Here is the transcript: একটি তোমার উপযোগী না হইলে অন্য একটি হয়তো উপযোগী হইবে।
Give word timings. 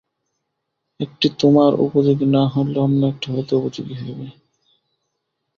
একটি 0.99 1.27
তোমার 1.39 1.71
উপযোগী 1.79 2.27
না 2.27 2.43
হইলে 2.47 2.77
অন্য 2.79 3.01
একটি 3.07 3.27
হয়তো 3.33 3.53
উপযোগী 3.57 3.95
হইবে। 3.95 4.27